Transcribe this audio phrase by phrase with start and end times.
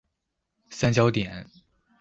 [0.71, 1.45] 三角点。